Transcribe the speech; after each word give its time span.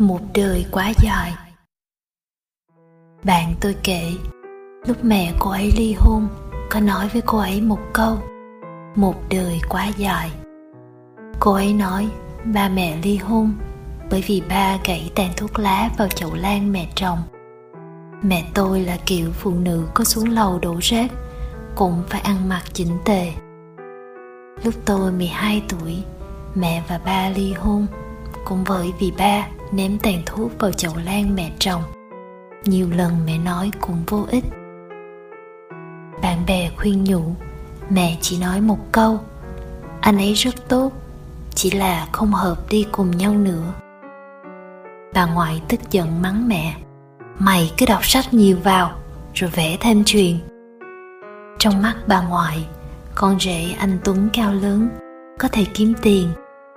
một 0.00 0.20
đời 0.34 0.66
quá 0.70 0.92
dài. 1.02 1.34
Bạn 3.24 3.54
tôi 3.60 3.76
kể, 3.82 4.12
lúc 4.86 4.96
mẹ 5.04 5.32
cô 5.38 5.50
ấy 5.50 5.72
ly 5.76 5.94
hôn, 5.98 6.28
có 6.70 6.80
nói 6.80 7.08
với 7.12 7.22
cô 7.26 7.38
ấy 7.38 7.60
một 7.60 7.78
câu, 7.92 8.18
một 8.96 9.14
đời 9.30 9.60
quá 9.68 9.86
dài. 9.96 10.30
Cô 11.40 11.52
ấy 11.52 11.72
nói, 11.72 12.08
ba 12.44 12.68
mẹ 12.68 12.96
ly 13.02 13.16
hôn, 13.16 13.52
bởi 14.10 14.24
vì 14.26 14.42
ba 14.48 14.78
gãy 14.84 15.10
tàn 15.14 15.30
thuốc 15.36 15.58
lá 15.58 15.90
vào 15.98 16.08
chậu 16.08 16.34
lan 16.34 16.72
mẹ 16.72 16.88
trồng. 16.94 17.18
Mẹ 18.22 18.44
tôi 18.54 18.80
là 18.80 18.98
kiểu 19.06 19.32
phụ 19.32 19.50
nữ 19.50 19.88
có 19.94 20.04
xuống 20.04 20.28
lầu 20.28 20.58
đổ 20.58 20.76
rác, 20.82 21.10
cũng 21.74 22.02
phải 22.08 22.20
ăn 22.20 22.48
mặc 22.48 22.62
chỉnh 22.72 22.98
tề. 23.04 23.32
Lúc 24.64 24.74
tôi 24.84 25.12
12 25.12 25.62
tuổi, 25.68 26.02
mẹ 26.54 26.82
và 26.88 27.00
ba 27.04 27.28
ly 27.28 27.52
hôn, 27.52 27.86
cũng 28.44 28.64
bởi 28.68 28.92
vì 28.98 29.12
ba 29.18 29.48
ném 29.72 29.98
tàn 29.98 30.22
thuốc 30.26 30.50
vào 30.58 30.72
chậu 30.72 30.92
lan 31.04 31.34
mẹ 31.34 31.50
trồng. 31.58 31.82
Nhiều 32.64 32.88
lần 32.90 33.12
mẹ 33.26 33.38
nói 33.38 33.70
cũng 33.80 33.96
vô 34.06 34.26
ích. 34.30 34.44
Bạn 36.22 36.38
bè 36.46 36.70
khuyên 36.76 37.04
nhủ, 37.04 37.22
mẹ 37.90 38.16
chỉ 38.20 38.38
nói 38.38 38.60
một 38.60 38.78
câu, 38.92 39.20
anh 40.00 40.16
ấy 40.16 40.34
rất 40.34 40.68
tốt, 40.68 40.92
chỉ 41.54 41.70
là 41.70 42.08
không 42.12 42.32
hợp 42.32 42.58
đi 42.70 42.86
cùng 42.92 43.10
nhau 43.10 43.34
nữa. 43.34 43.72
Bà 45.14 45.26
ngoại 45.26 45.62
tức 45.68 45.80
giận 45.90 46.22
mắng 46.22 46.48
mẹ, 46.48 46.74
mày 47.38 47.72
cứ 47.78 47.86
đọc 47.86 48.04
sách 48.04 48.34
nhiều 48.34 48.56
vào, 48.64 48.92
rồi 49.34 49.50
vẽ 49.50 49.76
thêm 49.80 50.02
chuyện. 50.06 50.38
Trong 51.58 51.82
mắt 51.82 51.94
bà 52.06 52.20
ngoại, 52.20 52.66
con 53.14 53.40
rể 53.40 53.74
anh 53.78 53.98
tuấn 54.04 54.28
cao 54.32 54.52
lớn, 54.52 54.88
có 55.38 55.48
thể 55.48 55.64
kiếm 55.74 55.94
tiền, 56.02 56.28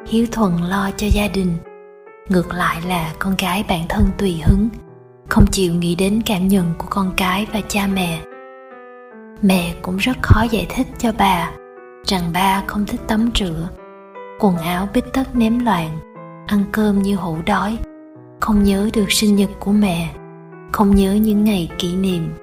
hiếu 0.08 0.26
thuận 0.31 0.64
lo 0.64 0.92
cho 0.98 1.08
gia 1.08 1.28
đình 1.28 1.58
ngược 2.30 2.54
lại 2.54 2.81
là 2.88 3.13
con 3.20 3.36
gái 3.38 3.66
bản 3.70 3.86
thân 3.90 4.05
tùy 4.17 4.41
hứng, 4.45 4.70
không 5.30 5.45
chịu 5.48 5.73
nghĩ 5.73 5.95
đến 5.95 6.22
cảm 6.26 6.48
nhận 6.48 6.73
của 6.78 6.88
con 6.89 7.11
cái 7.17 7.47
và 7.53 7.61
cha 7.67 7.88
mẹ. 7.88 8.22
Mẹ 9.42 9.73
cũng 9.81 9.97
rất 9.97 10.17
khó 10.22 10.44
giải 10.52 10.66
thích 10.70 10.88
cho 10.98 11.11
bà 11.17 11.52
rằng 12.05 12.23
ba 12.33 12.64
không 12.67 12.86
thích 12.86 13.02
tắm 13.08 13.30
rửa, 13.36 13.70
quần 14.39 14.58
áo 14.58 14.88
bít 14.94 15.05
tất 15.14 15.36
ném 15.36 15.59
loạn, 15.59 16.00
ăn 16.48 16.64
cơm 16.72 17.02
như 17.02 17.16
hổ 17.16 17.38
đói, 17.45 17.78
không 18.39 18.64
nhớ 18.64 18.89
được 18.94 19.11
sinh 19.11 19.36
nhật 19.36 19.50
của 19.59 19.72
mẹ, 19.72 20.09
không 20.72 20.95
nhớ 20.95 21.14
những 21.14 21.44
ngày 21.44 21.70
kỷ 21.78 21.95
niệm. 21.95 22.33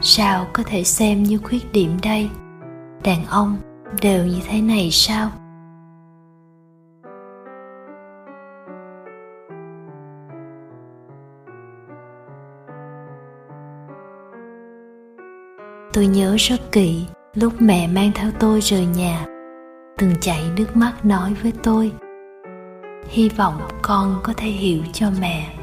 Sao 0.00 0.46
có 0.52 0.62
thể 0.66 0.84
xem 0.84 1.22
như 1.22 1.38
khuyết 1.38 1.72
điểm 1.72 1.96
đây? 2.02 2.30
Đàn 3.04 3.26
ông 3.26 3.56
đều 4.02 4.24
như 4.24 4.38
thế 4.48 4.60
này 4.60 4.90
sao? 4.90 5.30
Tôi 15.92 16.06
nhớ 16.06 16.36
rất 16.38 16.72
kỹ, 16.72 17.04
lúc 17.34 17.52
mẹ 17.58 17.86
mang 17.86 18.12
theo 18.14 18.30
tôi 18.38 18.60
rời 18.60 18.86
nhà, 18.86 19.26
từng 19.98 20.14
chảy 20.20 20.42
nước 20.56 20.76
mắt 20.76 21.04
nói 21.04 21.34
với 21.42 21.52
tôi, 21.62 21.92
hy 23.08 23.28
vọng 23.28 23.60
con 23.82 24.20
có 24.22 24.32
thể 24.36 24.46
hiểu 24.46 24.82
cho 24.92 25.10
mẹ. 25.20 25.54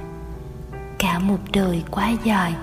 Cả 1.00 1.20
một 1.20 1.40
đời 1.54 1.84
quá 1.92 2.12
dài 2.24 2.54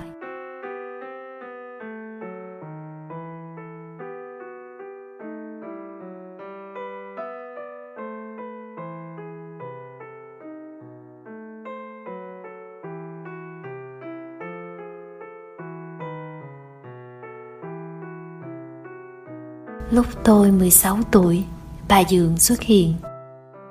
Lúc 19.90 20.06
tôi 20.24 20.50
16 20.50 20.98
tuổi, 21.10 21.44
bà 21.88 22.04
Dượng 22.04 22.36
xuất 22.36 22.60
hiện. 22.60 22.94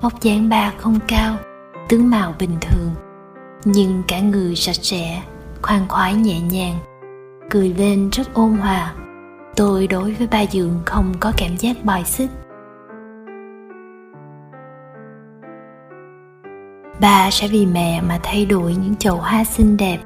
Vóc 0.02 0.22
dáng 0.22 0.50
bà 0.50 0.74
không 0.78 1.00
cao, 1.08 1.38
tướng 1.90 2.10
mạo 2.10 2.34
bình 2.40 2.58
thường, 2.62 2.92
nhưng 3.66 4.04
cả 4.08 4.20
người 4.20 4.56
sạch 4.56 4.76
sẽ, 4.82 5.22
khoan 5.62 5.88
khoái 5.88 6.14
nhẹ 6.14 6.40
nhàng, 6.40 6.76
cười 7.50 7.70
lên 7.70 8.10
rất 8.10 8.34
ôn 8.34 8.52
hòa. 8.52 8.94
Tôi 9.56 9.88
đối 9.88 10.14
với 10.14 10.28
bà 10.32 10.46
Dượng 10.46 10.82
không 10.86 11.14
có 11.20 11.32
cảm 11.38 11.58
giác 11.58 11.84
bài 11.84 12.04
xích. 12.06 12.30
Bà 17.02 17.32
sẽ 17.32 17.48
vì 17.48 17.66
mẹ 17.66 18.02
mà 18.02 18.20
thay 18.24 18.46
đổi 18.46 18.72
những 18.72 18.96
chậu 18.96 19.18
hoa 19.18 19.44
xinh 19.44 19.78
đẹp, 19.78 19.98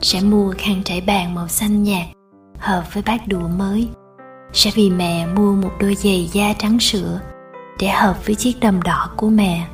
sẽ 0.00 0.20
mua 0.20 0.54
khăn 0.58 0.82
trải 0.84 1.00
bàn 1.00 1.34
màu 1.34 1.48
xanh 1.48 1.82
nhạt, 1.82 2.06
hợp 2.58 2.82
với 2.94 3.02
bát 3.06 3.28
đũa 3.28 3.48
mới 3.48 3.88
sẽ 4.52 4.70
vì 4.74 4.90
mẹ 4.90 5.26
mua 5.26 5.52
một 5.52 5.70
đôi 5.80 5.94
giày 5.94 6.28
da 6.32 6.52
trắng 6.58 6.78
sữa 6.80 7.20
để 7.78 7.88
hợp 7.88 8.26
với 8.26 8.34
chiếc 8.34 8.60
đầm 8.60 8.82
đỏ 8.82 9.10
của 9.16 9.28
mẹ. 9.30 9.66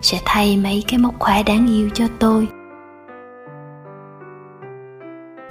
Sẽ 0.00 0.20
thay 0.24 0.56
mấy 0.56 0.84
cái 0.88 0.98
móc 0.98 1.18
khóa 1.18 1.42
đáng 1.42 1.66
yêu 1.68 1.88
cho 1.94 2.04
tôi. 2.18 2.48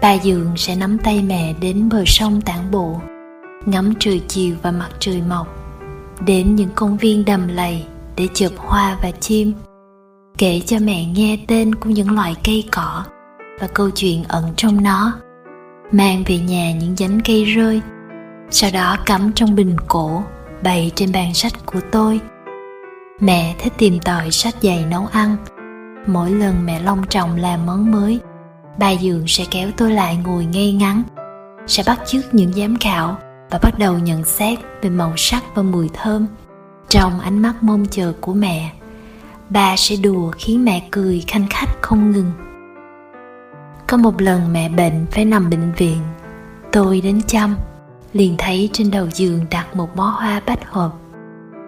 Bà 0.02 0.14
dường 0.14 0.54
sẽ 0.58 0.76
nắm 0.76 0.98
tay 0.98 1.24
mẹ 1.28 1.54
đến 1.62 1.90
bờ 1.90 2.04
sông 2.06 2.42
tản 2.42 2.72
bộ, 2.72 3.02
ngắm 3.66 3.94
trời 4.00 4.22
chiều 4.28 4.56
và 4.62 4.72
mặt 4.72 4.90
trời 5.00 5.22
mọc, 5.30 5.48
đến 6.26 6.56
những 6.56 6.70
công 6.76 6.98
viên 6.98 7.26
đầm 7.26 7.48
lầy 7.48 7.86
để 8.16 8.28
chụp 8.34 8.52
hoa 8.58 8.98
và 9.04 9.12
chim, 9.12 9.54
kể 10.38 10.62
cho 10.66 10.78
mẹ 10.82 11.06
nghe 11.06 11.38
tên 11.48 11.76
của 11.76 11.90
những 11.90 12.16
loại 12.16 12.36
cây 12.44 12.64
cỏ 12.72 13.04
và 13.60 13.68
câu 13.68 13.90
chuyện 13.90 14.24
ẩn 14.28 14.44
trong 14.56 14.84
nó, 14.84 15.14
mang 15.92 16.24
về 16.28 16.38
nhà 16.38 16.72
những 16.72 16.96
nhánh 16.98 17.20
cây 17.26 17.46
rơi 17.46 17.82
sau 18.50 18.70
đó 18.74 18.98
cắm 19.06 19.32
trong 19.36 19.56
bình 19.56 19.76
cổ, 19.88 20.24
bày 20.64 20.92
trên 20.96 21.12
bàn 21.12 21.34
sách 21.34 21.54
của 21.66 21.80
tôi. 21.92 22.20
Mẹ 23.20 23.56
thích 23.60 23.74
tìm 23.78 24.00
tòi 24.00 24.32
sách 24.32 24.56
giày 24.62 24.86
nấu 24.90 25.06
ăn. 25.06 25.36
Mỗi 26.08 26.32
lần 26.32 26.66
mẹ 26.66 26.80
long 26.82 27.08
trọng 27.10 27.36
làm 27.36 27.66
món 27.66 27.92
mới, 27.92 28.20
bà 28.78 28.96
dượng 28.96 29.24
sẽ 29.28 29.46
kéo 29.52 29.70
tôi 29.78 29.92
lại 29.92 30.18
ngồi 30.24 30.46
ngay 30.46 30.74
ngắn, 30.74 31.04
sẽ 31.68 31.84
bắt 31.88 32.00
chước 32.06 32.34
những 32.34 32.54
giám 32.54 32.78
khảo 32.78 33.18
và 33.50 33.60
bắt 33.62 33.80
đầu 33.80 34.00
nhận 34.00 34.24
xét 34.24 34.60
về 34.82 34.90
màu 34.90 35.14
sắc 35.18 35.44
và 35.56 35.64
mùi 35.64 35.90
thơm 35.94 36.28
trong 36.90 37.20
ánh 37.20 37.42
mắt 37.42 37.54
mong 37.62 37.86
chờ 37.92 38.14
của 38.22 38.34
mẹ. 38.34 38.72
Bà 39.50 39.76
sẽ 39.78 39.96
đùa 39.96 40.32
khiến 40.38 40.66
mẹ 40.66 40.88
cười 40.92 41.24
khanh 41.28 41.46
khách 41.50 41.82
không 41.82 42.12
ngừng. 42.12 42.32
Có 43.88 43.98
một 43.98 44.22
lần 44.22 44.54
mẹ 44.54 44.70
bệnh 44.70 45.06
phải 45.12 45.26
nằm 45.26 45.50
bệnh 45.50 45.72
viện, 45.72 45.98
tôi 46.72 47.02
đến 47.02 47.22
chăm 47.28 47.56
liền 48.16 48.36
thấy 48.38 48.70
trên 48.74 48.92
đầu 48.92 49.08
giường 49.14 49.46
đặt 49.52 49.76
một 49.76 49.96
bó 49.96 50.04
hoa 50.04 50.42
bách 50.46 50.72
hợp. 50.72 50.92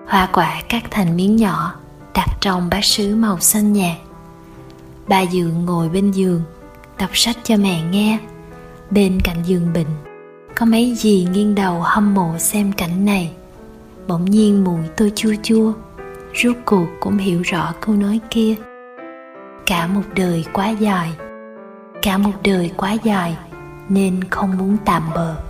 Hoa 0.08 0.30
quả 0.34 0.62
cắt 0.70 0.84
thành 0.92 1.18
miếng 1.18 1.36
nhỏ, 1.36 1.74
đặt 2.14 2.28
trong 2.42 2.70
bát 2.70 2.86
sứ 2.86 3.16
màu 3.16 3.40
xanh 3.40 3.74
nhạt. 3.74 3.98
Bà 5.08 5.26
dượng 5.26 5.66
ngồi 5.66 5.90
bên 5.90 6.12
giường, 6.12 6.42
đọc 7.00 7.10
sách 7.14 7.38
cho 7.44 7.58
mẹ 7.58 7.82
nghe. 7.92 8.20
Bên 8.92 9.20
cạnh 9.24 9.44
giường 9.46 9.74
bệnh, 9.74 9.88
có 10.56 10.66
mấy 10.66 10.96
gì 10.96 11.28
nghiêng 11.32 11.56
đầu 11.56 11.82
hâm 11.82 12.14
mộ 12.14 12.38
xem 12.38 12.72
cảnh 12.72 13.06
này. 13.06 13.32
Bỗng 14.08 14.26
nhiên 14.26 14.64
mũi 14.64 14.82
tôi 14.98 15.12
chua 15.16 15.34
chua, 15.44 15.74
rốt 16.44 16.56
cuộc 16.66 16.88
cũng 17.00 17.18
hiểu 17.18 17.42
rõ 17.42 17.74
câu 17.82 17.96
nói 17.96 18.20
kia. 18.30 18.56
Cả 19.66 19.88
một 19.88 20.04
đời 20.16 20.46
quá 20.54 20.70
dài, 20.70 21.12
cả 22.02 22.18
một 22.18 22.34
đời 22.44 22.72
quá 22.78 22.94
dài, 23.04 23.38
nên 23.90 24.24
không 24.24 24.58
muốn 24.58 24.78
tạm 24.86 25.04
bờ 25.16 25.47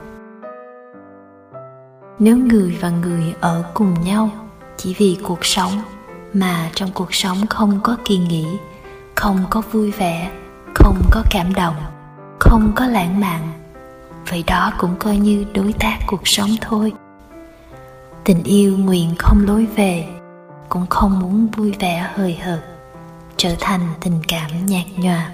nếu 2.19 2.37
người 2.37 2.77
và 2.81 2.89
người 2.89 3.33
ở 3.39 3.63
cùng 3.73 3.93
nhau 4.03 4.29
chỉ 4.77 4.95
vì 4.97 5.17
cuộc 5.23 5.45
sống 5.45 5.71
mà 6.33 6.69
trong 6.75 6.89
cuộc 6.93 7.13
sống 7.13 7.47
không 7.49 7.79
có 7.83 7.97
kỳ 8.05 8.17
nghỉ, 8.17 8.45
không 9.15 9.37
có 9.49 9.61
vui 9.71 9.91
vẻ, 9.91 10.31
không 10.75 11.01
có 11.11 11.23
cảm 11.31 11.53
động, 11.53 11.75
không 12.39 12.71
có 12.75 12.87
lãng 12.87 13.19
mạn, 13.19 13.51
vậy 14.29 14.43
đó 14.47 14.73
cũng 14.77 14.95
coi 14.99 15.17
như 15.17 15.45
đối 15.53 15.73
tác 15.73 15.99
cuộc 16.07 16.27
sống 16.27 16.49
thôi. 16.61 16.93
Tình 18.23 18.43
yêu 18.43 18.77
nguyện 18.77 19.15
không 19.19 19.45
lối 19.47 19.65
về, 19.75 20.07
cũng 20.69 20.85
không 20.89 21.19
muốn 21.19 21.47
vui 21.47 21.73
vẻ 21.79 22.09
hời 22.15 22.35
hợt, 22.35 22.59
trở 23.37 23.55
thành 23.59 23.81
tình 24.01 24.21
cảm 24.27 24.65
nhạt 24.65 24.85
nhòa. 24.97 25.33